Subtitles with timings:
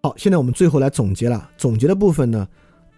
[0.00, 1.50] 好，现在我们最后来总结了。
[1.56, 2.48] 总结的部分呢，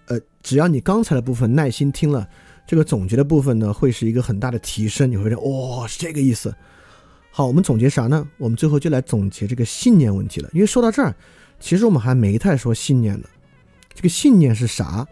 [0.07, 2.29] 呃，只要你刚才的部分耐心听了，
[2.67, 5.11] 这个总结的部分呢，会是一个很大的提升。
[5.11, 6.55] 你会觉得，哇，是这个意思。
[7.31, 8.29] 好，我们总结啥呢？
[8.37, 10.51] 我们最后就来总结这个信念问题了。
[10.53, 11.15] 因为说到这儿，
[11.59, 13.27] 其实我们还没太说信念呢。
[13.95, 15.07] 这个信念是啥？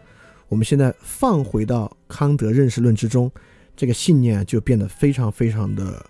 [0.47, 3.31] 我们现在放回到康德认识论之中，
[3.75, 6.05] 这个信念就变得非常非常的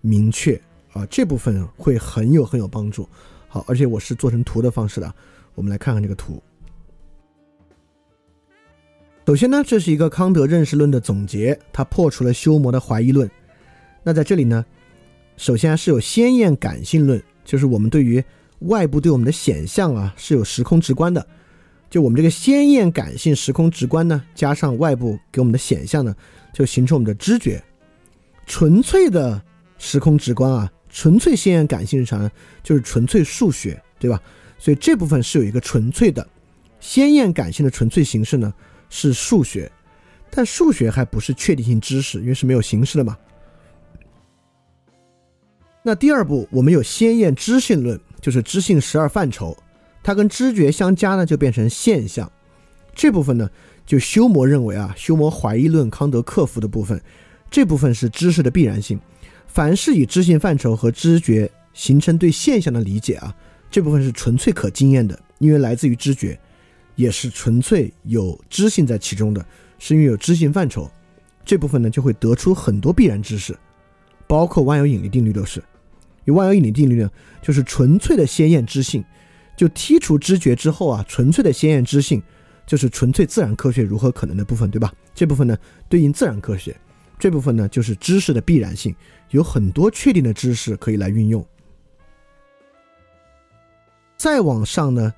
[0.00, 0.60] 明确
[0.92, 1.04] 啊。
[1.06, 3.06] 这部分会很有很有帮助。
[3.52, 5.12] 好，而且我是做成图的方式的。
[5.56, 6.40] 我们来看看这个图。
[9.26, 13.28] 首先呢，这是一个康德认识论的总结，它破除了修谟的怀疑论。
[14.04, 14.64] 那在这里呢，
[15.36, 18.24] 首先是有先验感性论，就是我们对于
[18.60, 21.26] 外部对我们的显象啊是有时空直观的。
[21.90, 26.14] 就我们这个先验感性时空直观呢，加上外部给我们的显象呢，
[26.54, 27.60] 就形成我们的知觉。
[28.46, 29.42] 纯粹的
[29.76, 30.72] 时空直观啊。
[30.90, 32.30] 纯粹先验感性是啥呢？
[32.62, 34.20] 就是纯粹数学，对吧？
[34.58, 36.26] 所以这部分是有一个纯粹的
[36.80, 38.52] 先验感性的纯粹形式呢，
[38.88, 39.70] 是数学。
[40.32, 43.18] 但数学还不是确定性知识，因为是没有形式的嘛。
[45.82, 49.56] 那第二步，我们有先验知性论，就是知性十二范畴，
[50.02, 52.30] 它跟知觉相加呢，就变成现象。
[52.94, 53.50] 这部分呢，
[53.86, 57.02] 就休谟认为啊，休谟怀疑论康德克服的部分，
[57.50, 59.00] 这部分是知识的必然性。
[59.52, 63.34] 凡是以知性范畴和知觉形成对现象的理解啊，
[63.68, 66.38] 这部分是纯粹可经验的，因为来自于知觉，
[66.94, 69.44] 也是纯粹有知性在其中的，
[69.78, 70.88] 是因为有知性范畴，
[71.44, 73.58] 这部分呢就会得出很多必然知识，
[74.28, 75.60] 包括万有引力定律都是。
[76.26, 77.10] 有万有引力定律呢，
[77.42, 79.04] 就是纯粹的先验知性，
[79.56, 82.22] 就剔除知觉之后啊，纯粹的先验知性
[82.64, 84.92] 就是纯粹自然科学如何可能的部分，对吧？
[85.12, 85.56] 这部分呢
[85.88, 86.76] 对应自然科学。
[87.18, 88.94] 这部分呢，就是知识的必然性，
[89.30, 91.44] 有很多确定的知识可以来运用。
[94.16, 95.12] 再往上呢，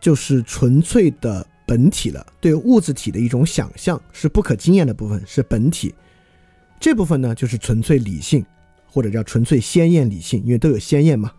[0.00, 5.94] 就是纯粹的本体了，对物质体的一种想象，是不可经验的部分，是本体。
[6.80, 8.44] 这部分呢，就是纯粹理性，
[8.86, 11.32] 或者叫纯粹鲜艳理性，因为都有鲜艳嘛。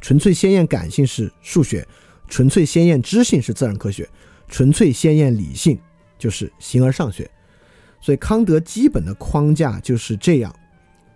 [0.00, 1.86] 纯粹鲜艳感性是数学，
[2.28, 4.08] 纯粹鲜艳知性是自然科学，
[4.48, 5.78] 纯粹鲜艳理性
[6.18, 7.30] 就是形而上学。
[8.00, 10.54] 所以康德基本的框架就是这样，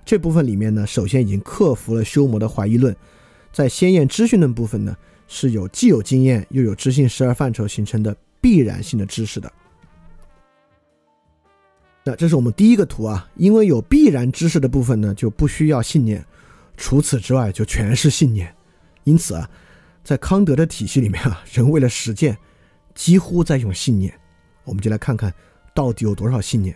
[0.09, 2.97] 这部分里面呢，首先已经克服了休谟的怀疑论，
[3.53, 4.97] 在先验知训论部分呢，
[5.27, 9.53] 是有既有经验又有知性十二范畴形成的必然性的知识的。
[12.05, 16.25] 那这是我们第一个图啊，因为有必然知识的部分呢，就不需要信念，
[16.79, 18.51] 除此之外就全是信念。
[19.05, 19.51] 因此啊，
[20.03, 22.35] 在康德的体系里面啊，人为了实践，
[22.95, 24.19] 几乎在用信念。
[24.65, 25.31] 我们就来看看。
[25.75, 26.75] 到底有多少信念？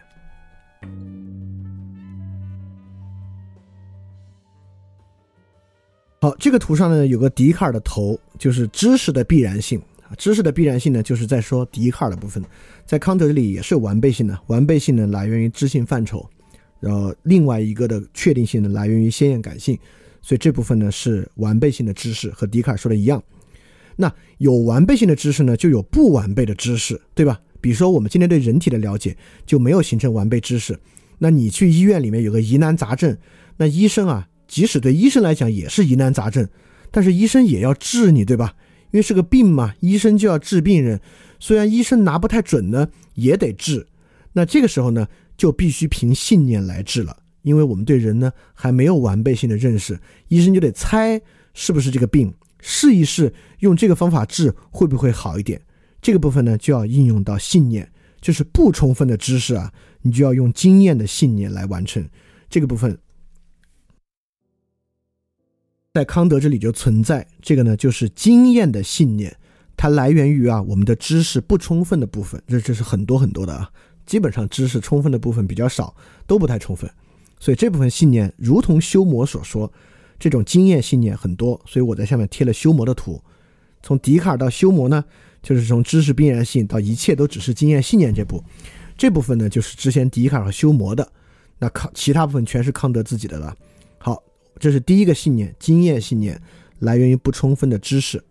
[6.23, 9.77] 好，这个图上呢有个笛卡尔的头，就是知识的必然性
[10.09, 10.15] 啊。
[10.17, 12.41] 知识的必然性呢，就是在说笛卡尔的部分，
[12.87, 14.39] 在康德这里也是有完备性的。
[14.47, 16.25] 完备性呢来源于知性范畴，
[16.79, 19.77] 然后另外一个的确定性呢来源于先验感性，
[20.21, 23.21] 所以这部分呢是完备性的知识，和笛卡尔说的一样。
[23.97, 24.09] 那
[24.39, 27.41] 有完备性的知识呢，就有不完备的知识，对吧？
[27.61, 30.79] 比如说，我们今天对人体的了解就没有形成完备知识。
[31.19, 33.19] 那你去医院里面有个疑难杂症，
[33.57, 36.47] 那医生啊，即使对医生来讲也是疑难杂症，
[36.91, 38.55] 但是医生也要治你，对吧？
[38.91, 41.01] 因为是个病嘛，医生就要治病人。
[41.41, 43.87] 虽然医生拿不太准呢，也得治。
[44.35, 45.09] 那这个时候呢，
[45.39, 51.19] 就必须凭信念来治了，因为我们对人呢还没有完备性的认识，医生就得猜
[51.55, 55.59] 是不是这个病，试一试用这个方法治会不会好一点。
[56.03, 57.91] 这个部分呢，就要应用到信念，
[58.21, 59.73] 就是不充分的知识啊，
[60.03, 62.07] 你就要用经验的信念来完成
[62.51, 62.99] 这个部分。
[65.95, 69.37] 在康德这里就存在这个呢，就是经验的信念，
[69.77, 73.71] 它来源于啊我们的知识不充分的部分，这这是很多很多的啊，
[74.07, 75.95] 基本上知识充分的部分比较少，
[76.27, 76.91] 都不太充分，
[77.39, 79.71] 所以这部分信念如同修魔所说，
[80.19, 83.23] 这种经验信念很多，所以我在下面贴了修魔的图。
[83.83, 85.05] 从笛卡尔到修魔呢，
[85.43, 88.43] 就是从知识必然性到一切都只是经验信念这部，
[88.97, 91.07] 这部分呢就是之前笛卡尔和修魔的，
[91.59, 93.55] 那康其他部分全是康德自己的了。
[94.59, 96.41] 这是第一个信念，经验信念
[96.79, 98.23] 来源于不充分的知识。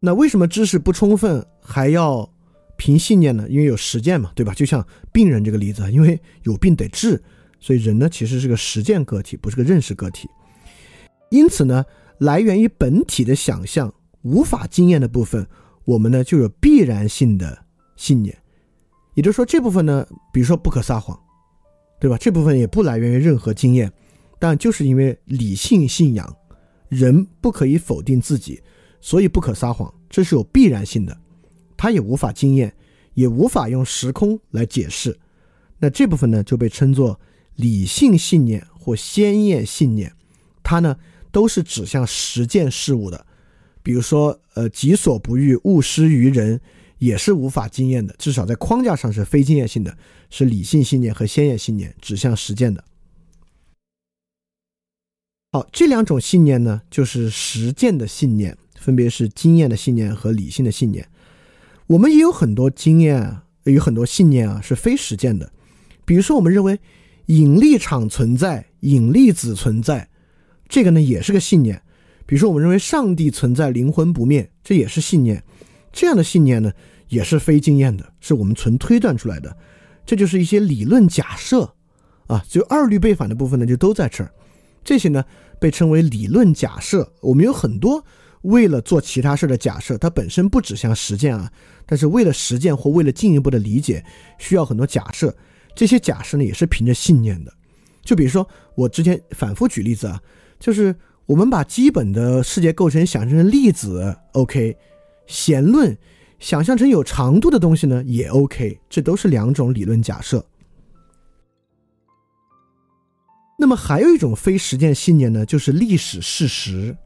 [0.00, 2.32] 那为什么知识不充分还要
[2.76, 3.46] 凭信念呢？
[3.48, 4.54] 因为有实践嘛，对吧？
[4.54, 7.22] 就像病人这个例子，因为有病得治，
[7.58, 10.28] 所以人呢其实是个实践个体，不是个认识个体。
[11.30, 11.84] 因此呢。
[12.20, 13.90] 来源于本体的想象
[14.20, 15.46] 无法经验的部分，
[15.86, 17.64] 我们呢就有必然性的
[17.96, 18.36] 信念，
[19.14, 21.18] 也就是说这部分呢，比如说不可撒谎，
[22.00, 22.16] 对吧？
[22.18, 23.92] 这部分也不来源于任何经验，
[24.40, 26.36] 但就是因为理性信仰，
[26.88, 28.60] 人不可以否定自己，
[29.00, 31.16] 所以不可撒谎，这是有必然性的，
[31.76, 32.74] 它也无法经验，
[33.14, 35.16] 也无法用时空来解释。
[35.78, 37.20] 那这部分呢就被称作
[37.54, 40.12] 理性信念或先验信念，
[40.62, 40.96] 它呢。
[41.32, 43.24] 都是指向实践事物的，
[43.84, 46.60] 比如说，呃，己所不欲，勿施于人，
[47.00, 49.98] 也是无法经验的，至少在框架上是非经验性的，
[50.28, 52.84] 是理性信念和先验信念指向实践的。
[55.52, 61.08] 好，这两种信念呢，就是实践的信念，分别是经验的信念和理性的信念。
[61.88, 65.50] 我们也有很多经验啊，有很多信念啊，是非实践的，
[66.04, 66.78] 比如说，我们认为
[67.26, 70.08] 引力场存在，引力子存在。
[70.68, 71.82] 这个呢也是个信念，
[72.26, 75.42] 比如说我们认为上帝存在，灵魂不灭，这也是信念。
[75.92, 76.72] 这样的信念呢
[77.10, 79.54] 也是非经验的，是我们纯推断出来的。
[80.06, 81.74] 这就是一些理论假设
[82.26, 84.32] 啊，就二律背反的部分呢就都在这儿。
[84.82, 85.22] 这些呢
[85.60, 87.12] 被称为理论假设。
[87.20, 88.02] 我们有很多
[88.40, 91.52] 为了做其他事的假设，它本身不指向实践啊，
[91.84, 94.02] 但是为了实践或为了进一步的理解，
[94.38, 95.36] 需要很多假设。
[95.74, 97.52] 这些假设呢也是凭着信念的。
[98.02, 100.18] 就比如说我之前反复举例子啊。
[100.60, 104.76] 就是我们把基本的世界构成想象成粒子，OK，
[105.26, 105.96] 弦论
[106.40, 110.44] 想象成有长度的东西呢，也 OK，这都是两种理论假设。
[113.58, 116.96] 那么还有一种非实践信念呢，就是历史事实，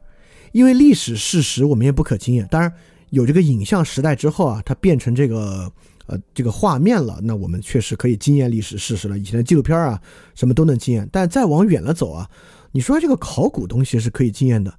[0.53, 2.47] 因为历史事实我们也不可经验。
[2.49, 2.73] 当然
[3.09, 5.69] 有这个影像时代之后啊，它变成这个
[6.07, 9.19] 呃这个画面了，那我们确实可以经验历史事实了。
[9.19, 10.01] 以前的纪录片啊，
[10.33, 12.29] 什么都能经验，但再往远了走啊。
[12.71, 14.73] 你说这个考古东西是可以经验的，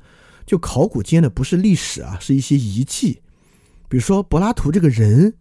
[0.46, 3.20] 就考古经验的不是历史啊，是一些遗迹，
[3.88, 5.34] 比如说柏拉图这个人，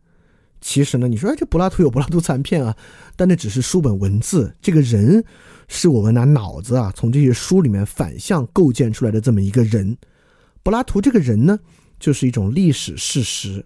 [0.62, 2.76] 其实呢，你说哎这柏拉图有柏拉图残片啊，
[3.16, 5.24] 但那只是书本文字，这个人
[5.68, 9.98] 是我们拿脑子啊从这些书里面反向构建出来的这么一个人，
[10.64, 11.60] 柏拉图这个人呢，
[12.00, 13.66] 就是一种历史事实。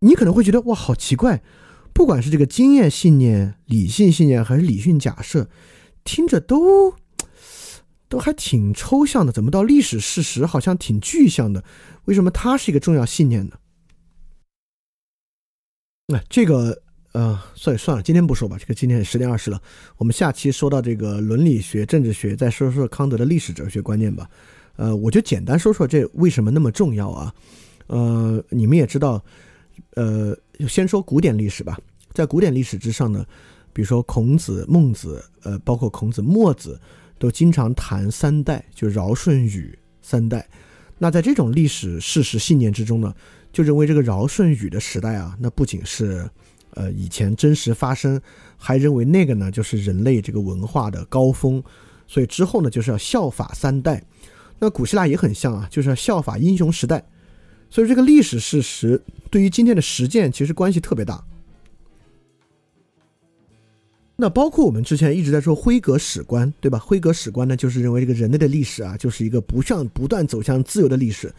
[0.00, 1.42] 你可能会觉得哇，好奇怪，
[1.92, 5.48] 不管是这个经验信念、理性信念还是理性假设，
[6.04, 6.94] 听着都。
[8.08, 11.64] 都还挺抽象的，怎么到历史事实好像挺具象的？
[12.04, 13.56] 为什么它是一个重要信念呢？
[16.12, 16.78] 那这个
[17.12, 18.58] 呃，算算了，今天不说吧。
[18.58, 19.60] 这个今天十点二十了，
[19.96, 24.28] 我们下期说到这个伦理学、政治学，再说说康德的历史哲学观念吧。
[24.76, 27.34] 呃，我就简单说说这为什么那么重要啊？
[27.86, 29.24] 呃，你们也知道，
[29.94, 30.36] 呃，
[30.68, 31.78] 先说古典历史吧。
[32.12, 33.24] 在古典历史之上呢，
[33.72, 36.78] 比如说孔子、孟子，呃，包括孔子、墨子。
[37.18, 40.44] 都经常谈三代，就尧舜禹三代。
[40.98, 43.14] 那在这种历史事实信念之中呢，
[43.52, 46.28] 就认为这个尧舜禹的时代啊，那不仅是
[46.70, 48.20] 呃以前真实发生，
[48.56, 51.62] 还认为那个呢就是人类这个文化的高峰。
[52.08, 54.02] 所以之后呢，就是要效法三代。
[54.58, 57.04] 那古希腊也很像啊，就是要效法英雄时代。
[57.70, 61.24] 所以这个历史事实对于今天的实践其实关系特别大。
[64.16, 66.78] 那包括我们之前一直在说辉格史观，对吧？
[66.78, 71.32] 辉格史观呢，就是认为这个人类的历史啊，就是一个不向不断走向自由的历史。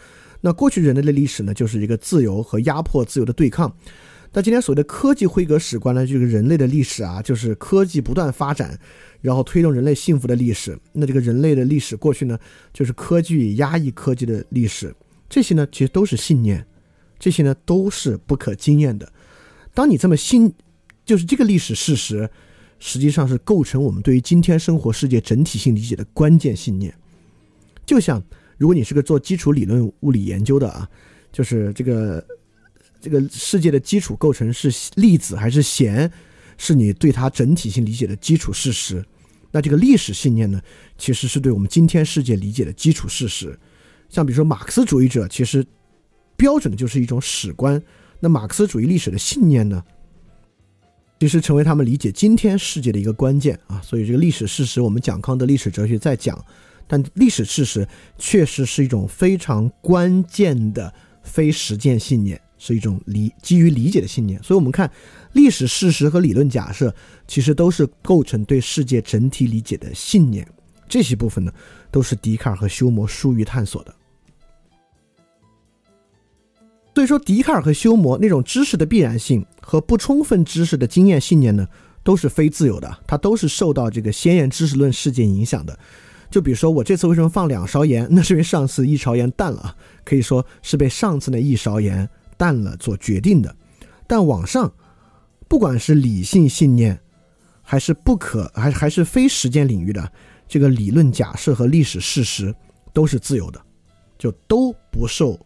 [0.45, 3.73] 那过去人类的历史呢，就是一个自由和压迫自由的对抗。
[4.33, 8.77] 那今天所谓的科技辉格史观呢，就是人类的历史啊，就是科技不断发展，
[9.21, 10.77] 然后推动人类幸福的历史。
[10.91, 12.37] 那这个人类的历史过去呢，
[12.73, 14.93] 就是科技压抑科技的历史。
[15.29, 16.67] 这些呢，其实都是信念，
[17.17, 19.09] 这些呢都是不可经验的。
[19.73, 20.53] 当你这么信，
[21.05, 22.29] 就是这个历史事实。
[22.85, 26.93] 实际上是构成我们对于今天生活世界整体性理解的关键信念。
[27.85, 28.21] 就像
[28.57, 30.87] 如果你是个做基础理论物理研究的啊，
[31.31, 32.25] 就是这个
[33.01, 36.11] 这个世界的基础构成是粒子还是弦，
[36.57, 39.03] 是你对它整体性理解的基础事实。
[39.51, 40.61] 那这个历史信念呢，
[40.97, 43.57] 其实是对我们今天世界理解的基础事实。
[44.09, 45.65] 像比如说马克思主义者，其实
[46.35, 47.81] 标准的就是一种史观。
[48.19, 49.83] 那马克思主义历史的信念呢？
[51.19, 53.81] 其实成为他们理解今天世界的一个关键啊。
[53.81, 56.43] 所以这个历史事实，我们讲康德历史哲学在讲，
[56.87, 57.87] 但历史事实
[58.17, 64.41] 确实是一种非常关键的非实践信念，是一种理基于理解的信念。
[64.43, 64.91] 所以，我们看
[65.33, 66.93] 历史事实和理论假设，
[67.27, 70.47] 其实都是构成对世界整体理解的信念。
[70.87, 71.51] 这些部分呢，
[71.89, 73.95] 都是笛卡尔和休谟疏于探索的。
[76.93, 81.67] 所以说，笛卡尔和休谟那种知识的必然性和不充分知识的经验信念呢，
[82.03, 85.79] 都是非自由的，它都是受到这个先验知识论事件影响的。
[86.33, 88.07] 就比如说，我这次为什么放两勺盐？
[88.09, 93.55] 那是因为上次一勺盐淡了，可以说是被上次那一勺盐淡了所决定的。
[94.07, 94.73] 但往上，
[95.47, 96.99] 不管是理性信念，
[97.61, 100.11] 还是不可，还还是非时间领域的
[100.47, 102.51] 这个理论假设和历史事实，
[102.93, 103.61] 都是自由的，
[104.17, 105.39] 就都不受。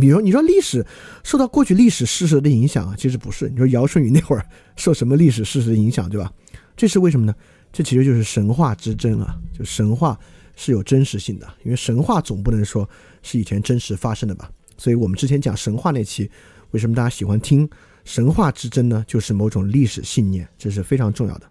[0.00, 0.86] 比如你说历史
[1.24, 3.48] 受到过去历史事实的影响啊，其实不是。
[3.48, 6.32] 你说尧舜禹那会儿受什么历史事实的影响，对吧？
[6.76, 7.34] 这是为什么呢？
[7.72, 10.18] 这其实就是神话之争啊，就神话
[10.56, 12.88] 是有真实性的，因为神话总不能说
[13.22, 14.50] 是以前真实发生的吧。
[14.76, 16.30] 所以我们之前讲神话那期，
[16.70, 17.68] 为什么大家喜欢听
[18.04, 19.04] 神话之争呢？
[19.06, 21.46] 就是某种历史信念，这是非常重要的。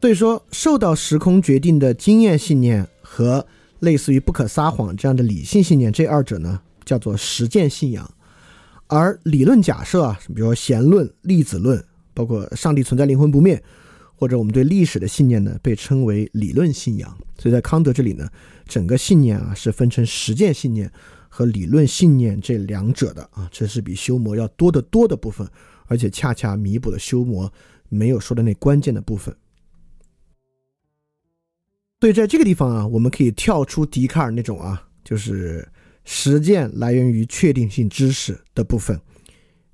[0.00, 3.46] 所以说，受到时空决定的经验信念和。
[3.80, 8.12] 类似于不可撒谎这样的理性信念，这二者呢叫做实践信仰，
[8.88, 11.84] 而理论假设啊，比如说弦论、粒子论，
[12.18, 13.62] 包括上帝存在、灵魂不灭，
[14.16, 17.16] 或者我们对历史的信念呢，被称为理论信仰。
[17.38, 18.28] 所以在康德这里呢，
[18.66, 20.90] 整个信念啊是分成实践信念
[21.28, 25.48] 和理论信念这两者的啊，这是比修魔要多得多的部分，
[25.86, 27.52] 而且恰恰弥补了修魔
[27.88, 29.32] 没有说的那关键的部分。
[32.00, 35.68] 所以在这个地方啊，我们可以跳出笛卡尔那种啊，就是
[36.04, 39.00] 实践来源于确定性知识的部分，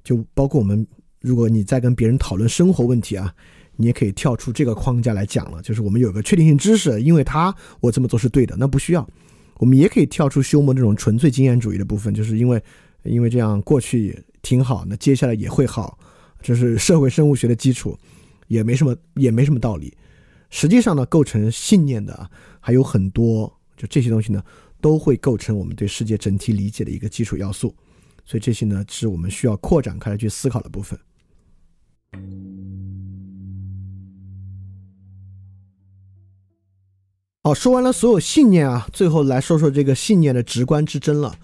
[0.02, 0.86] 就包括我们，
[1.24, 3.34] 如果你在跟别人讨论生活问题啊，
[3.76, 5.62] 你也可以跳出这个框架来讲了。
[5.62, 9.08] 就是我们有个确定性知识，因为他我这么做是对的，那不需要。
[9.56, 12.62] 我们也可以跳出休谟这种纯粹经验主义的部分，就是因为
[13.04, 15.98] 因为这样过去挺好，那接下来也会好，
[16.42, 17.98] 这是社会生物学的基础，
[18.48, 19.96] 也没什么也没什么道理。
[20.50, 24.44] 实际上呢，构成信念的还有很多，就这些东西呢，
[24.78, 27.74] 都会构成我们对世界整体理解的一个基础要素。
[28.26, 30.98] 所以这些呢，是我们需要扩展开来去思考的部分。
[37.42, 41.36] 好，说完了所有信念啊，最后来说说这个信念的直观之争了。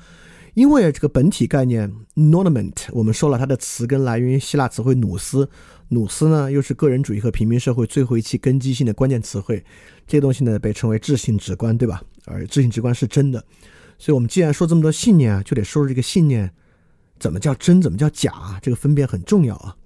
[0.55, 5.49] 因为这个本体概念 n o n a m e n t 我们说了它的词根来源于希腊词汇努斯。
[5.91, 9.63] 努斯呢，又是个人主义和平民社会最后一期根基性的关键词汇。
[10.07, 12.03] 这东西呢，被称为智性直观，对吧？
[12.25, 13.45] 而智性直观是真的。
[13.99, 16.53] 所以，我们既然说这么多信念啊，就得说说这个信念
[17.19, 19.77] 怎么叫真，怎么叫假，这个分辨很重要啊。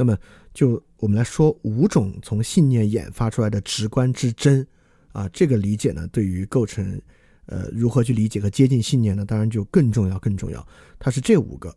[0.00, 0.16] 那么，
[0.54, 4.66] 就我们来说五种从信念演发出来的直观之真
[5.12, 6.98] 啊，这个理解呢，对于构成
[7.44, 10.66] 呃如何去理解和接近信念呢，当然就更重要，更重要。
[10.98, 11.76] 它是这五个。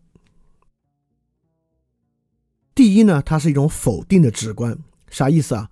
[2.74, 4.77] 第一呢，它是一种否定的直观，
[5.10, 5.70] 啥意思啊？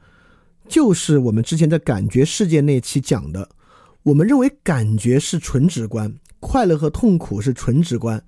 [0.67, 3.49] 就是我们之前在感觉世界那期讲的，
[4.03, 8.21] 我们认为感觉是纯直观，快乐和痛苦是纯直观，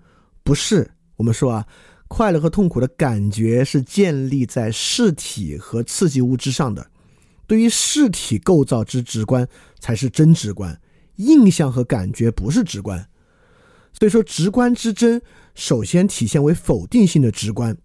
[0.44, 0.90] 不是。
[1.18, 1.68] 我们说啊，
[2.16, 6.92] 快乐和痛苦的感觉是建立在视体和刺激物之上的，
[7.48, 9.48] 对于视体构造之直观
[9.80, 10.80] 才是真直观，
[11.16, 13.10] 印象和感觉不是直观。
[13.94, 15.24] 所以说，直观之真
[15.56, 17.76] 首先体现为否定性的直观。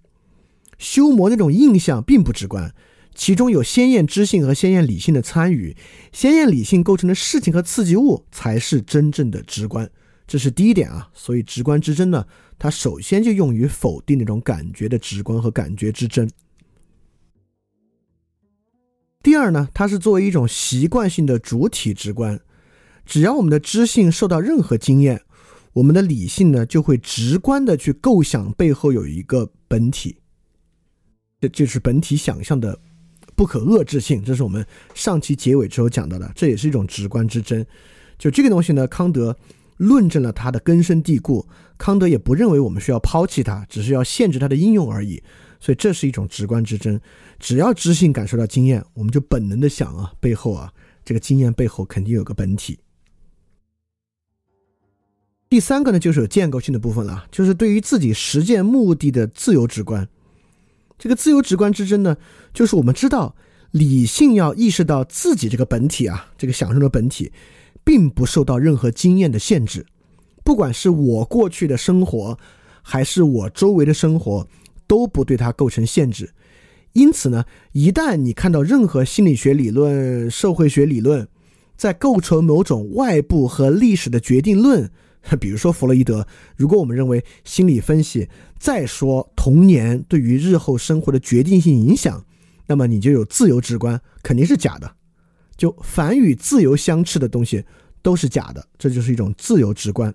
[0.76, 2.74] 修魔那种印象并不直观，
[3.14, 5.74] 其中有鲜艳知性和鲜艳理性的参与，
[6.12, 9.90] 鲜艳理性构成的事情和刺激物才是真正的直观，
[10.26, 11.08] 这是第一点啊。
[11.14, 12.26] 所以直观之真呢，
[12.58, 16.28] 它首先就用于否定那种感觉的直观和感觉之真。
[19.22, 22.40] 第二呢，它是作为一种习惯性的主体直观，
[23.04, 25.22] 只要我们的知性受到任何经验，
[25.74, 30.16] 我们的理性呢就会直观的去构想背后有一个本体。
[31.40, 32.80] 这就是本体想象的
[33.36, 37.64] 不可遏制性，这是我们上期结尾之后讲到的，这也是一种直观之真。
[38.18, 39.36] 就这个东西呢，康德
[39.78, 45.22] 论证了它的根深蒂固，康德也不认为我们需要抛弃它，只是要限制它的应用而已。
[45.58, 47.00] 所以这是一种直观之争。
[47.40, 50.72] 只要知性感受到经验，我们就本能的想啊，背后啊，
[51.04, 52.78] 这个经验背后肯定有个本体。
[55.48, 60.06] 第三个呢，就是有建构性的部分了，就是对于自己实践目的的自由直观。
[60.98, 62.16] 这个自由直观之争呢，
[62.52, 63.34] 就是我们知道
[63.70, 67.32] 理性要意识到自己这个本体啊，这个享受的本体，
[67.88, 69.86] 并不受到任何经验的限制，
[70.44, 72.38] 不管是我过去的生活，
[72.82, 74.46] 还是我周围的生活，
[74.86, 76.34] 都不对它构成限制。
[76.92, 81.26] 因此呢，一旦你看到任何心理学理论、社会学理论
[81.78, 84.90] 在构成某种外部和历史的决定论，
[85.40, 86.26] 比如说弗洛伊德，
[86.58, 88.28] 如果我们认为心理分析
[88.58, 92.22] 再说童年对于日后生活的决定性影响，
[92.66, 94.97] 那么你就有自由直观，肯定是假的。
[95.58, 97.62] 就凡与自由相斥的东西
[98.00, 100.14] 都是假的，这就是一种自由直观。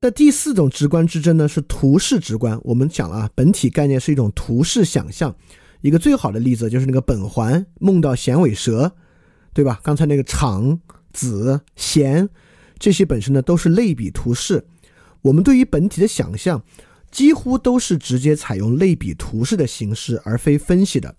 [0.00, 2.58] 那第四种直观之争呢，是图式直观。
[2.62, 5.34] 我们讲了啊，本体概念是一种图式想象。
[5.80, 8.94] 一个最好的例子就是那个本环梦到衔尾蛇，
[9.52, 9.80] 对吧？
[9.82, 10.80] 刚才那个长、
[11.12, 12.28] 子、弦
[12.78, 14.66] 这些本身呢都是类比图式。
[15.22, 16.62] 我们对于本体的想象，
[17.10, 21.16] 几乎都是直接采用类比图式的形式，而非分析的。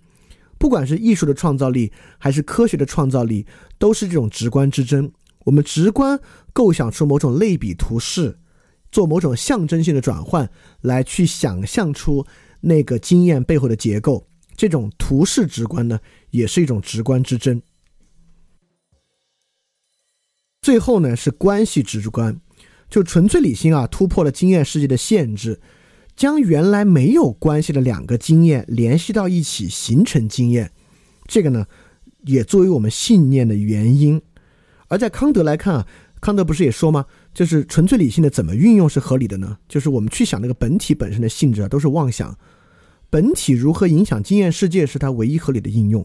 [0.57, 3.45] 不管是艺术的创造力，还是科学的创造力，
[3.77, 5.11] 都是这种直观之争。
[5.45, 6.19] 我们直观
[6.53, 8.39] 构想出某种类比图式。
[8.91, 12.25] 做某种象征性的转换，来去想象出
[12.61, 17.61] 那个经验背后的结构，这种图式直观呢，也是一种直观之争。
[20.61, 22.39] 最后呢，是关系直观，
[22.89, 25.59] 就纯粹理性啊，突破了经验世界的限制，
[26.15, 30.71] 将原来没有关系的两个经验联系到一起，形成经验。
[31.27, 31.65] 这个呢，
[32.23, 34.21] 也作为我们信念的原因。
[34.87, 35.87] 而在康德来看啊。
[36.21, 37.05] 康德不是也说吗？
[37.35, 39.59] 就是纯粹理性的怎么运用是合理的呢？
[39.69, 42.35] 就是我们去想那个本体本身的性质啊，都是妄想。
[43.11, 46.03] 本体如何影响经验世界是它唯一合理的应用。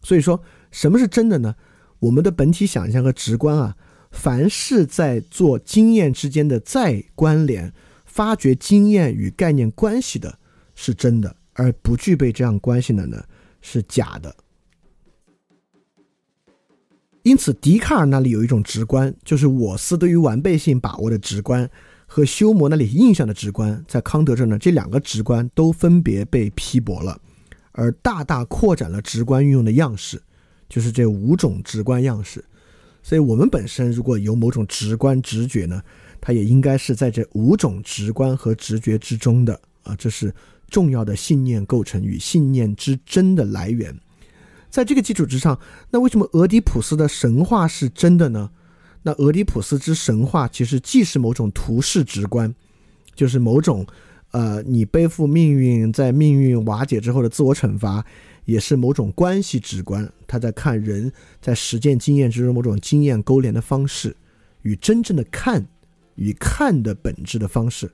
[0.00, 0.40] 所以说，
[0.70, 1.56] 什么是真的呢？
[1.98, 3.76] 我们的本体想象和直观啊，
[4.12, 7.72] 凡是在做经验之间的再关联、
[8.18, 10.40] 发掘经验与概念关系的，
[10.74, 13.24] 是真的；而不具备这样关系的呢，
[13.60, 14.34] 是假的。
[17.22, 21.70] 因此，笛卡尔那里有一种直观，就是我司对于完备性把握的直观，
[22.08, 27.20] 和休谟那里印象的直观，在康德这呢，这两个直观都分别被批驳了，
[27.70, 30.20] 而大大扩展了直观运用的样式，
[30.68, 32.44] 就是这五种直观样式。
[33.00, 35.80] 所以，我们本身如果有某种直观直觉呢，
[36.20, 40.34] 它也应该是在这五种直观和直觉之中的啊，这是
[40.68, 43.98] 重要的信念构成与信念之真的来源。
[44.70, 45.58] 在这个基础之上，
[45.90, 48.50] 那为什么俄狄浦斯的神话是真的呢？
[49.02, 52.54] 那俄狄浦斯之神话其实既是某种图式直观，
[53.14, 53.86] 就是某种，
[54.32, 58.04] 呃，你背负命运，在命运瓦解之后的自我惩罚，
[58.44, 60.12] 也是某种关系直观。
[60.26, 64.14] 他在看人在实践经验之中某种经验勾连的方式，
[64.62, 65.66] 与真正的看
[66.18, 67.90] 与看的本质的方式。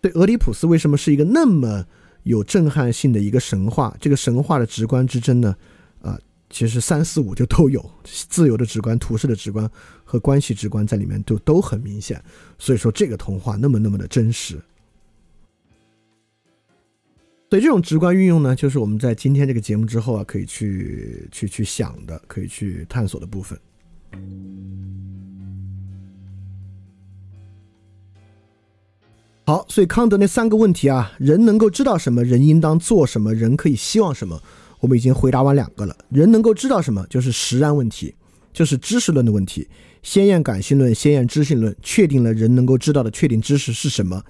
[0.00, 1.84] 对俄狄浦斯为什么是一个那么？
[2.22, 5.56] 有震撼性的一个神话，这个神话的直观之争呢，
[6.02, 6.18] 啊，
[6.50, 9.70] 其实三四五就都有自由的直观、图式的直观
[10.02, 12.20] 和关系直观在里面都都很明显，
[12.58, 14.60] 所以说这个童话那么那么的真实。
[17.48, 23.56] 所以这种直观运用呢，就是我们在今天这个节目之后啊，可以去去去想的，可以去探索的部分。
[29.48, 32.24] 好，所以康德那三个问题啊，人能够知道什么？
[32.24, 33.32] 人应当做什么？
[33.32, 34.42] 人可以希望什么？
[34.80, 35.96] 我们已经回答完两个了。
[36.08, 37.06] 人能够知道什么？
[37.08, 38.12] 就是实然问题，
[38.52, 39.68] 就是知识论的问题。
[40.02, 44.20] 先验感性论、先验知性论确定了人能够知道的确定知识是什么。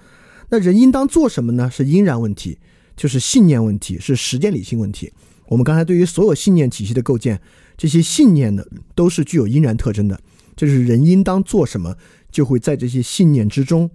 [0.49, 1.67] 那人应当做什么呢？
[1.73, 2.59] 是因然问题，
[2.95, 5.11] 就是信念问题，是实践理性问题。
[5.47, 7.41] 我们刚才对于所有信念体系的构建，
[7.75, 10.19] 这些信念呢，都是具有因然特征的。
[10.55, 11.95] 就是人应当做什么，
[12.29, 13.89] 就会在这些信念之中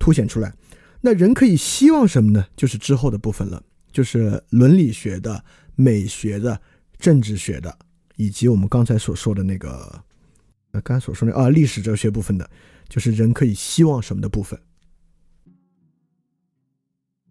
[0.00, 0.52] 凸显出来。
[1.02, 2.44] 那人可以希望什么呢？
[2.56, 5.42] 就是之后的部分了，就是伦理学的、
[5.74, 6.60] 美学的、
[6.98, 7.78] 政治学的，
[8.16, 10.04] 以及我们刚才所说的那个，
[10.72, 12.50] 呃，刚才所说的啊，历史哲学部分的，
[12.86, 14.60] 就是人可以希望什么的部分。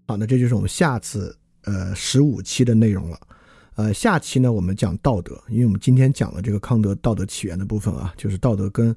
[0.07, 3.19] 好，那这就是我们下次呃十五期的内容了。
[3.75, 8.95] 呃，下期呢我们讲道德，因为我们今天讲了这个康德道德起源的部分啊，就是道德跟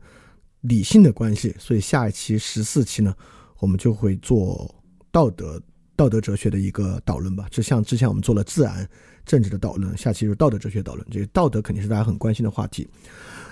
[0.62, 3.14] 理性的关系，所以下一期十四期呢。
[3.62, 4.75] 我们就会做
[5.12, 5.62] 道德、
[5.94, 8.87] 道德哲学的一个导论吧，就像之前我们做了自然
[9.25, 11.07] 政治的导论，下期就是道德哲学导论。
[11.12, 12.88] 这个道德肯定是大家很关心的话题。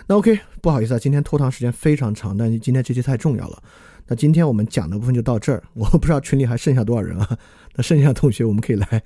[0.08, 3.62] 那 OK，不好意思啊，今天拖堂时间非常长，但是今天这期太重要了。
[4.08, 7.38] 那今天我们讲的部分就到这儿，我不知道群里还剩下多少人啊？
[7.76, 9.00] 那剩下的同学我们可以来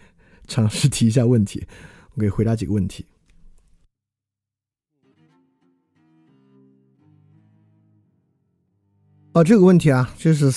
[0.48, 1.66] 尝试提一下问题，
[2.14, 3.04] 我可以回答几个问题。
[9.34, 10.48] 啊，这个问题啊，就是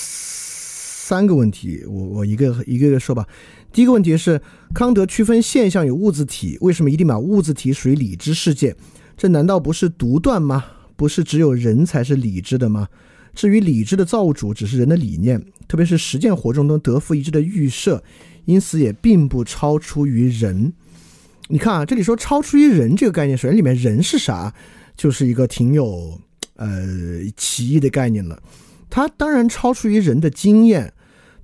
[1.08, 3.26] 三个问题，我我一个一个一个说吧。
[3.72, 4.38] 第一个问题是，
[4.74, 8.76] 康德区分现象与物质体，为什么一定把物质体属于理智世界？
[9.16, 10.62] 这难道不是独断吗？
[10.96, 12.88] 不是只有人才是理智的吗？
[13.34, 18.04] 至于理智的造物主只是人的理念，特别是实践活动中得夫一致的预设，
[18.44, 20.74] 因此也并不超出于人。
[21.48, 24.52] 你看啊，这里说超出于人这个概念，首先里面人是啥，
[24.94, 26.20] 就是一个挺有
[26.56, 26.86] 呃
[27.34, 28.42] 歧义的概念了。
[28.90, 30.92] 它当然超出于人的经验，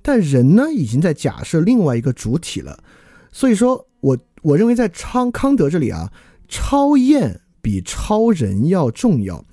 [0.07, 2.83] 但人呢已经在假设另外一个主体了。
[3.31, 6.13] 所以说我我认为在康康德这里啊，
[6.47, 9.43] 超验比超人要重要。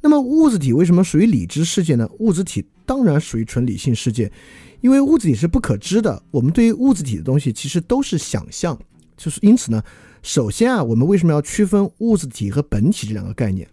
[0.00, 2.08] 那么物质体为什么属于理知世界呢？
[2.20, 4.32] 物质体当然属于纯理性世界，
[4.80, 6.22] 因为物质体是不可知的。
[6.30, 8.76] 我们对于物质体的东西其实都是想象，
[9.18, 9.82] 就是因此呢，
[10.22, 13.68] 首先啊，我们为什么要区分物质体和本体这两个概念？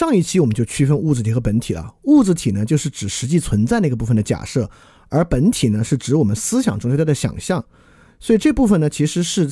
[0.00, 1.94] 上一期我们就区分物质体和本体了。
[2.04, 4.70] 物质体呢，就是指实际存在那个部分的假设，
[5.10, 7.62] 而本体呢，是指我们思想中对它的想象。
[8.18, 9.46] 所以这部分呢，其实是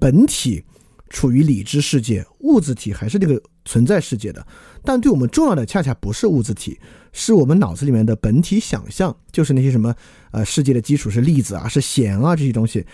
[0.00, 0.64] 本体。
[1.10, 4.46] 处于理智世界，物质体还是这个存在世界的，
[4.82, 6.80] 但对我们重要的恰恰不是物质体，
[7.12, 9.94] 是我们脑子里面的本体想象，就是那些什么
[10.30, 12.86] 呃世界的基础是粒子啊，是弦啊这些东西，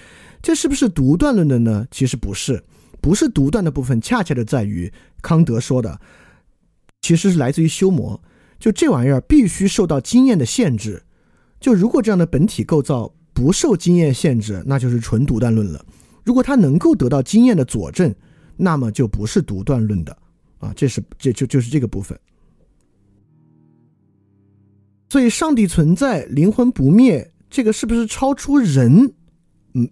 [0.42, 1.87] 这是不是独断论的呢？
[1.92, 2.61] 其实不是，
[3.00, 6.00] 不是独断的部分，恰恰的在于康德说的，
[7.00, 8.20] 其实是来自于修魔，
[8.58, 11.02] 就这玩意儿必须受到经验的限制，
[11.61, 15.84] 就如果这样的本体构造不受经验限制，那就是纯独断论了。
[16.24, 18.14] 如果他能够得到经验的佐证，
[18.56, 20.16] 那么就不是独断论的
[20.58, 22.18] 啊，这是这就就是这个部分。
[25.11, 29.14] 所以，上帝存在，灵魂不灭，这个是不是超出人？
[29.72, 29.88] 嗯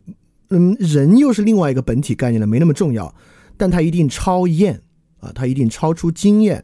[0.50, 3.14] 嗯，人又是另外一个本体概念了，没那么重要，
[3.56, 4.82] 但它一定超验
[5.20, 6.62] 啊，它一定超出经验。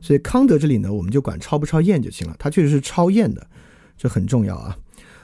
[0.00, 3.46] 所以，康德这里呢，我们就管超不超验就行了，它确实是超验的，
[3.96, 4.76] 这很重要啊。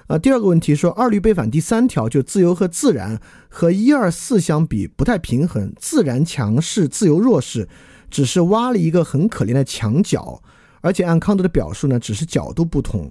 [0.07, 7.69] 啊，第二个问题说二律背反第三条就自由和自然和一二四相比不太平衡，自然强势，自由弱势，
[8.11, 10.43] 只是挖了一个很可怜的墙角，
[10.83, 13.11] 而且按康德的表述呢，只是角度不同。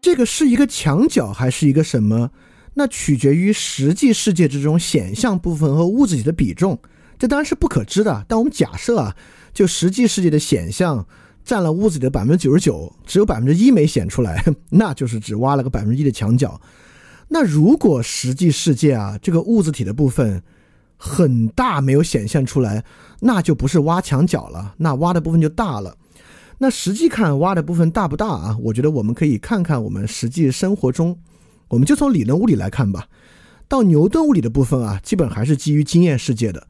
[0.00, 2.30] 这个是一个墙角还是一个什么？
[2.74, 6.78] 那取决于实际世界之中显象部分和物质体的比重，
[7.18, 8.24] 这当然是不可知的。
[8.28, 9.16] 但我们假设啊，
[9.52, 11.06] 就实际世界的显象。
[11.46, 16.60] 占了屋子里的百分之九十九，只有百分之一没显出来， 那就是只挖了个百分之一的墙角。
[17.28, 20.42] 那如果实际世界啊，这个物质体的部分
[20.96, 22.84] 很大没有显现出来，
[23.20, 25.96] 那就不是挖墙角了，那挖的部分就大了。
[26.58, 28.56] 那实际看挖的部分大不大啊？
[28.62, 31.16] 我觉得我们可以看看我们实际生活中，
[31.68, 33.06] 我们就从理论物理来看吧。
[33.68, 36.66] 到牛顿物理的部分啊，基本还是基于经验世界的，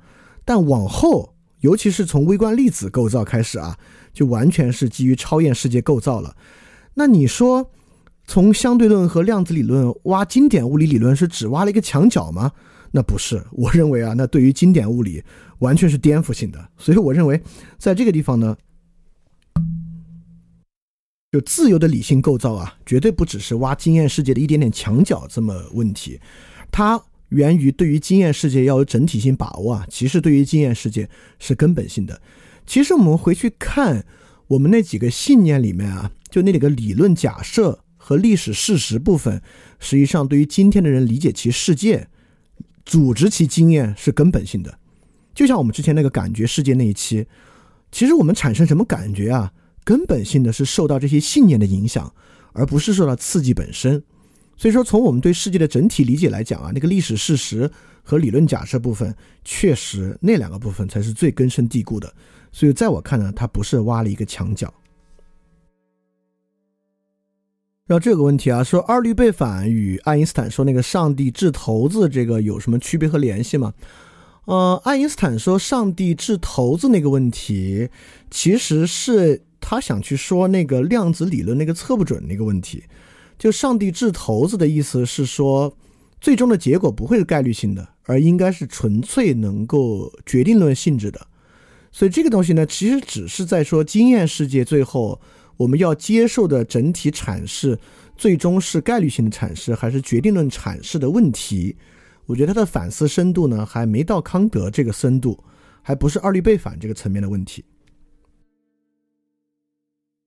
[0.47, 3.77] 但往后，尤其是从微观粒子构造开始啊。
[4.17, 6.35] 就完全是基于超验世界构造了。
[6.95, 7.71] 那你说，
[8.27, 12.51] 从相对论和量子理论挖经典物理理论是只挖了一个墙角吗？
[12.93, 13.45] 那不是。
[13.53, 15.23] 我认为啊，那对于经典物理
[15.59, 16.67] 完全是颠覆性的。
[16.79, 17.43] 所以我认为，
[17.77, 18.57] 在这个地方呢，
[21.31, 26.19] 就自由的理性构造啊，绝对不只是挖经验世界的一点点墙角这么问题。
[26.73, 26.99] 它
[27.31, 31.09] 源于对于经验世界要有整体性把握啊，其实对于经验世界
[31.39, 32.21] 是根本性的。
[32.67, 34.05] 其实我们回去看
[34.49, 39.43] 我们那几个信念里面啊，就那几个理论假设和历史事实部分，
[39.81, 42.09] 实际上对于今天的人理解其世界、
[42.85, 44.79] 组织其经验是根本性的。
[45.35, 47.27] 就像我们之前那个感觉世界那一期，
[47.93, 49.53] 其实我们产生什么感觉啊？
[49.85, 52.13] 根本性的是受到这些信念的影响，
[52.53, 54.03] 而不是受到刺激本身。
[54.57, 57.71] 所以说，从我们对世界的整体理解来讲啊，那个历史事实
[58.03, 59.15] 和理论假设部分，
[59.45, 62.13] 确实那两个部分才是最根深蒂固的。
[62.53, 64.73] 所以，在我看呢，他不是挖了一个墙角。
[67.87, 73.75] 然后这个问题啊，说二律背反与爱因斯坦说那个上帝掷骰子这个有什么区别和联系吗？
[74.47, 77.91] 呃，爱因斯坦说上帝掷骰子那个问题，
[78.31, 82.85] 其实是他想去说那个量子理论那个测不准那个问题。
[83.39, 85.77] 就上帝掷骰子的意思是说，
[86.21, 91.27] 最终的结果不会是概率性的，而应该是纯粹能够决定论性质的。
[91.93, 95.21] 所以这个东西呢，其实只是在说经验世界最后
[95.57, 97.79] 我们要接受的整体阐释，
[98.17, 101.77] 最终是概率性的阐释还是决定论阐释的问题。
[102.27, 105.39] 我觉得他的反思深度呢，还没到康德这个深度，
[105.81, 107.65] 还不是二律背反这个层面的问题。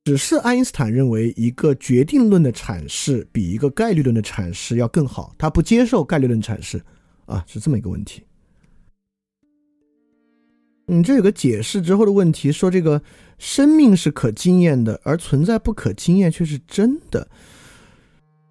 [0.09, 6.81] 只是爱因斯坦认为一个决定论的阐释比一个概率论的阐释要更好，他不接受概率论阐释，
[7.27, 8.23] 啊，是这么一个问题。
[10.87, 12.99] 嗯，这有个解释之后的问题，说这个
[13.37, 17.29] 生命是可经验的，而存在不可经验却是真的。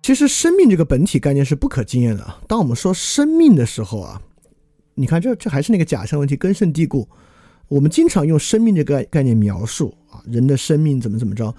[0.00, 2.34] 其实生命这个本体概念是不可经验的。
[2.46, 4.22] 当我们说生命的时候啊，
[4.94, 7.08] 你看这这还是那个假设问题根深蒂固。
[7.66, 11.54] 我们经常用生命这个概念描述啊，人的生命怎么怎么着，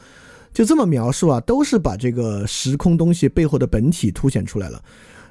[0.53, 4.83] 就这么描述啊，都是把这个时空东西背后的本体凸显出来了。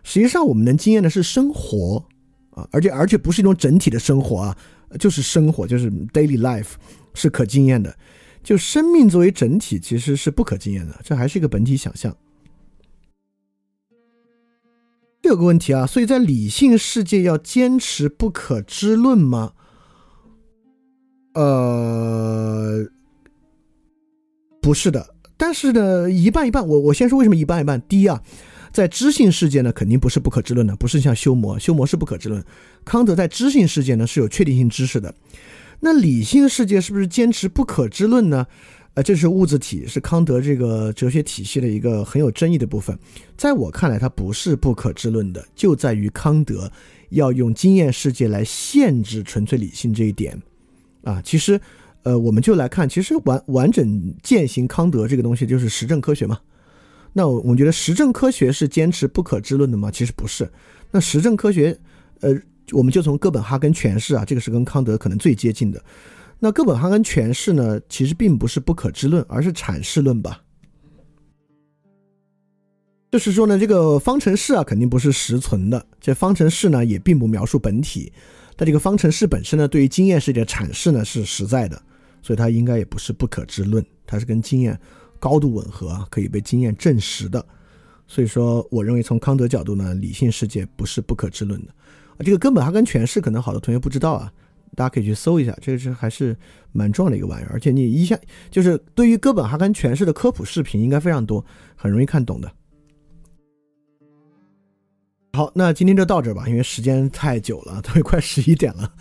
[0.03, 2.05] 实际上，我们能经验的是生活
[2.51, 4.57] 啊，而且而且不是一种整体的生活啊，
[4.99, 6.73] 就是生活，就是 daily life
[7.15, 7.95] 是可经验的。
[8.43, 12.17] 就生命作为整体，其实是不可经验的，这还是一个本体想象。
[15.21, 19.53] 这有个问题啊，所以在理性世界要坚持不可知论吗？
[21.35, 22.87] 呃，
[24.61, 25.15] 不是的。
[25.37, 26.67] 但是呢，一半一半。
[26.67, 27.81] 我我先说为什么一半一半。
[27.83, 28.21] 第一啊，
[28.73, 32.45] 在知性世界呢，肯定不是不可知论的，不是像修魔，修魔是不可知论。
[32.85, 35.15] 康德在知性世界呢是有确定性知识的。
[35.81, 38.47] 那理性世界是不是坚持不可知论呢？
[38.95, 42.99] 呃，这是物质体，是康德这个哲学体系的一个很有争议的部分。
[43.37, 46.69] 在我看来，它不是不可知论的，就在于康德
[47.11, 50.37] 要用经验世界来限制纯粹理性这一点。
[51.05, 51.61] 啊，其实，
[52.09, 56.39] 呃，我们就来看，其实完完整践行康德这个东西就是实证科学嘛。
[57.13, 59.91] 那我我觉得实证科学是坚持不可知论的吗？
[59.91, 60.51] 其实不是。
[60.91, 61.79] 那实证科学，
[62.21, 62.35] 呃，
[62.73, 65.85] 我们就从哥本哈根诠释啊，这个是跟康德可能最接近的。
[66.39, 70.41] 那哥本哈根诠释呢，其实并不是不可知论，而是阐释论吧。
[73.13, 75.85] 就是说呢，这个方程式啊，肯定不是实存的。
[76.01, 78.11] 这方程式呢，也并不描述本体。
[78.57, 81.81] 但这个方程式本身呢，对于经验世界的阐释呢，是实在的，
[82.23, 84.79] 所以它应该也不是不可知论，它是跟经验
[85.19, 87.45] 高度吻合，可以被经验证实的。
[88.07, 91.73] 所以说，我认为从康德角度呢，理性世界不是不可知论的。
[92.13, 94.33] 啊，这个根本哈根诠释，可能好多同学不知道啊。
[94.75, 96.37] 大家可以去搜一下，这个是还是
[96.73, 98.17] 蛮重要的一个玩意儿，而且你一下
[98.51, 102.53] 就是对于哥本哈根诠释的科普视频应该非常多，很容易看懂的。
[105.33, 108.93] 好，那今天就到这吧，因为时间太久了，都快十一点了。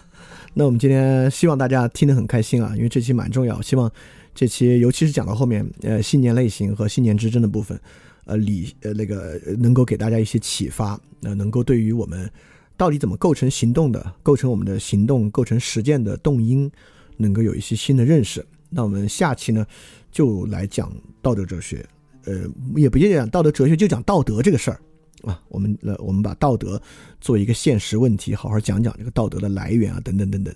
[0.60, 3.92] 那我们今天希望大家听得很开心啊，因为这期蛮重要，希望
[4.34, 7.80] 这期尤其是讲到后面，呃，信念类型和信念之争的部分，
[8.26, 12.28] 呃，理呃那个能够给大家一些启发，那能够对于我们。
[12.76, 14.14] 到底怎么构成行动的？
[14.24, 16.72] 构成我们的行动，构成实践的动因，
[17.18, 18.44] 能够有一些新的认识。
[18.70, 19.64] 那我们下期呢，
[20.12, 20.92] 就来讲
[21.22, 21.86] 道德哲学。
[22.26, 22.34] 呃，
[22.76, 24.80] 也不讲道德哲学，就讲道德这个事儿
[25.24, 25.42] 啊。
[25.50, 26.82] 我们呃，我们把道德
[27.20, 30.54] 做一个现实问题，好好讲讲这个道德的来源啊，等等等等。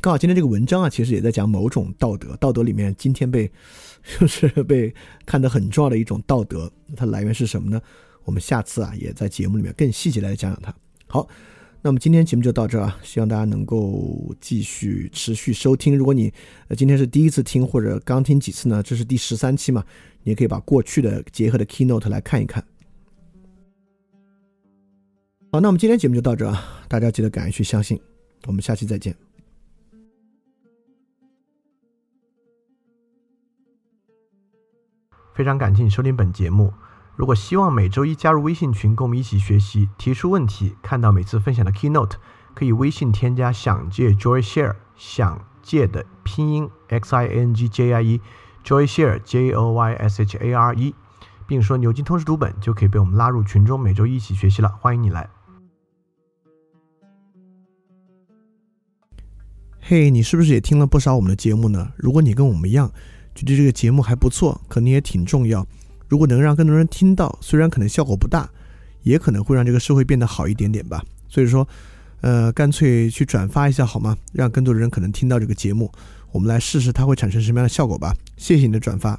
[0.00, 2.36] 刚好今天这个文章啊，其实也在讲某种道德。
[2.36, 3.50] 道德里面今天被
[4.18, 7.80] 就是被看得很重要的一种道德，它来源是什么呢？
[8.24, 10.74] 我们下次啊，也在节目里面更细节来讲讲它。
[11.06, 11.28] 好。
[11.82, 15.96] 那么今天节目就到这儿啊，希望大家能够继续持续收听。
[15.96, 16.32] 如果你
[16.66, 19.84] 呃今天是第一次听或者刚听几次呢，这是第十三期嘛，
[20.24, 22.64] 你也可以把过去的结合的 keynote 来看一看。
[25.56, 27.98] 好，那我们今天节目就到这啊，大家记得敢于去相信。
[28.46, 29.16] 我们下期再见。
[35.32, 36.74] 非常感谢你收听本节目。
[37.14, 42.16] 如果希望每周一加入微信群，跟我们一起学习，提出问题，看到每次分享的 keynote，
[42.52, 50.36] 可以微信添加“想借 Joy Share”，想借的拼音 x i n g j i e，Joy Share J o y s h
[50.36, 50.94] a r e，
[51.46, 54.68] 并说牛津通识读本，就可以被我们拉入群中，每周一起学习了。
[54.68, 55.30] 欢迎你来。
[59.88, 61.92] 嘿，你是不是也听了不少我们的节目呢？
[61.94, 62.90] 如果你跟我们一样，
[63.36, 65.64] 觉得这个节目还不错，可能也挺重要。
[66.08, 68.50] 如果能让更多人听到，虽然可能效果不大，
[69.04, 71.04] 也可能会让这个社会变得好一点点吧。
[71.28, 71.68] 所以说，
[72.20, 74.16] 呃，干脆去转发一下好吗？
[74.32, 75.92] 让更多的人可能听到这个节目，
[76.32, 78.12] 我们来试试它会产生什么样的效果吧。
[78.36, 79.16] 谢谢你的转发。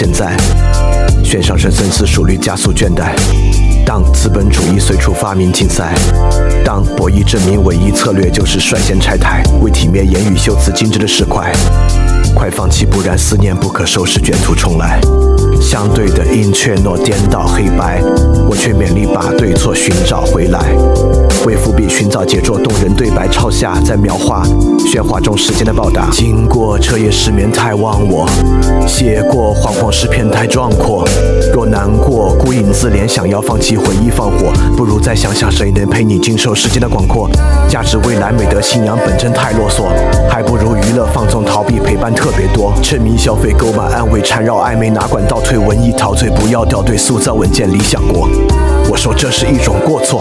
[0.00, 0.34] 现在，
[1.22, 3.12] 悬上升深思熟虑加速倦怠。
[3.84, 5.92] 当资本主义随处发明竞赛，
[6.64, 11.52] 当博弈证明唯一策略就是率先拆台，为体面言语修辞精致的石块，
[12.34, 14.98] 快放弃，不然思念不可收拾，卷土重来。
[15.60, 18.00] 相对的阴却诺颠倒黑白，
[18.48, 20.60] 我却勉力把对错寻找回来。
[21.46, 24.44] 为伏笔寻找杰作动人对白，抄下在描画
[24.80, 26.10] 喧哗中时间的报答。
[26.10, 28.28] 经过彻夜失眠太忘我，
[28.86, 31.02] 写过惶惶诗篇太壮阔。
[31.52, 37.30] 若难过孤影自怜，想要放弃回忆放火，不如再想想谁能陪你经受时间的广阔。
[37.68, 39.84] 价值未来美德信仰本真太啰嗦，
[40.28, 42.72] 还不如娱乐放纵逃避陪伴特别多。
[42.82, 48.28] 沉迷消费购买安慰缠绕暧昧哪管倒退文艺陶醉不要掉队塑造稳健理想国。
[48.90, 50.20] 我说这是一种过错，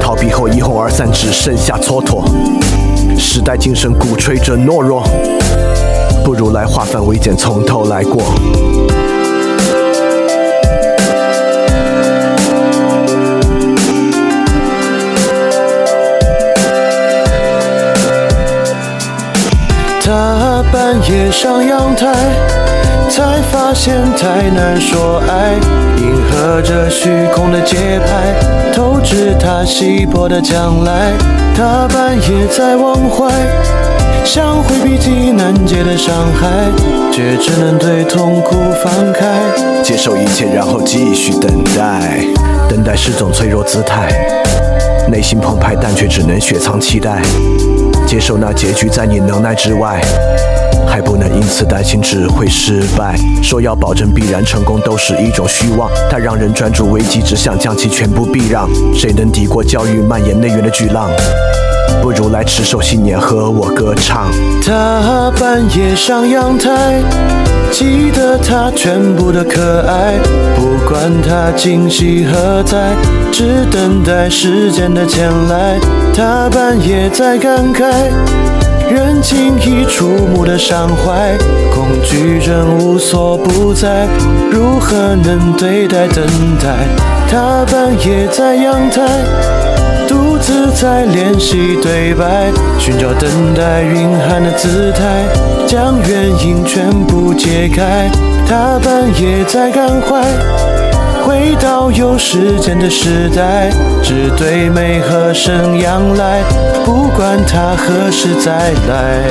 [0.00, 2.24] 逃避后一哄而散，只剩下蹉跎。
[3.18, 5.02] 时代精神鼓吹着懦弱，
[6.24, 8.22] 不如来化繁为简，从头来过。
[20.00, 22.14] 他半夜上阳台，
[23.08, 25.54] 才发现太难说爱，
[25.98, 31.12] 迎合着虚空的节拍，透支他稀薄的将来。
[31.56, 33.30] 他半夜在忘怀，
[34.24, 36.48] 想回避极难解的伤害，
[37.12, 39.38] 却只能对痛苦放开，
[39.82, 42.24] 接受一切，然后继续等待。
[42.68, 44.08] 等待是种脆弱姿态，
[45.08, 47.22] 内心澎湃，但却只能雪藏期待。
[48.06, 50.00] 接受那结局在你能耐之外，
[50.86, 53.14] 还不能因此担心只会失败。
[53.42, 58.68] 说要保证必然成功都是一种虚妄，它让人专注危机，只想将其全部避让。
[58.94, 61.10] 谁能抵过教育蔓延内源的巨浪？
[62.02, 64.30] 不如来持守信念，和我歌唱。
[64.62, 67.02] 他半夜上阳台，
[67.70, 70.14] 记得他全部的可爱，
[70.54, 72.94] 不管他惊喜何在，
[73.32, 75.78] 只等待时间的前来。
[76.14, 77.84] 他半夜在感慨，
[78.90, 81.36] 人轻易触目的伤怀，
[81.74, 84.06] 恐惧症无所不在，
[84.52, 86.24] 如何能对待等
[86.62, 86.86] 待？
[87.30, 89.73] 他半夜在阳台。
[90.06, 95.24] 独自在练习对白，寻找等待蕴含的姿态，
[95.66, 98.10] 将原因全部解开。
[98.46, 100.22] 他半夜在感怀，
[101.24, 103.70] 回到有时间的时代，
[104.02, 106.42] 只对美和声仰赖，
[106.84, 109.24] 不管他何时再来。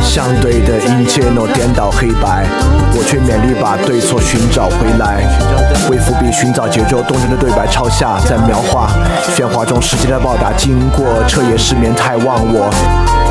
[0.00, 2.44] 相对的一切诺颠倒黑白，
[2.94, 5.24] 我却勉力把对错寻找回来。
[5.90, 8.88] 为伏笔寻找节奏动人的对白，抄下在描画
[9.34, 10.52] 喧哗中时间的报答。
[10.56, 12.70] 经过彻夜失眠太忘我，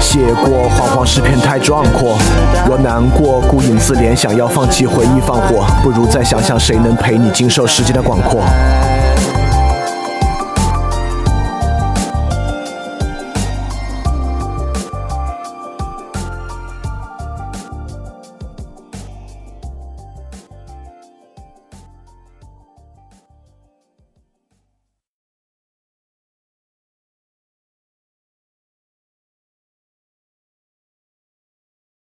[0.02, 2.18] 写过惶惶诗篇太壮阔。
[2.68, 8.44] 我难过孤影自怜，想要放弃回忆放火，不如再想想谁能陪你经受时间的广阔。